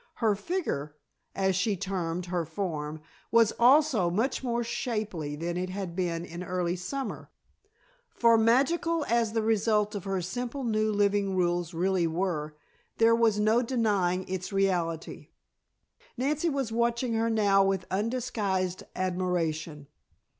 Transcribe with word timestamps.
Her 0.15 0.33
"figger," 0.33 0.95
as 1.35 1.55
she 1.55 1.77
termed 1.77 2.25
her 2.25 2.43
form, 2.43 3.01
was 3.29 3.53
also 3.59 4.09
much 4.09 4.43
more 4.43 4.63
shapely 4.63 5.35
than 5.35 5.57
it 5.57 5.69
had 5.69 5.95
been 5.95 6.25
in 6.25 6.43
early 6.43 6.75
summer, 6.75 7.29
for 8.09 8.35
magical 8.35 9.05
as 9.05 9.33
the 9.33 9.43
result 9.43 9.93
of 9.93 10.05
her 10.05 10.19
simple 10.19 10.63
new 10.63 10.91
living 10.91 11.35
rules 11.37 11.75
really 11.75 12.07
were, 12.07 12.57
there 12.97 13.15
was 13.15 13.39
no 13.39 13.61
denying 13.61 14.27
its 14.27 14.51
reality. 14.51 15.27
Nancy 16.17 16.49
was 16.49 16.71
watching 16.71 17.13
her 17.13 17.29
now 17.29 17.63
with 17.63 17.85
undisguised 17.91 18.81
admiration. 18.95 19.85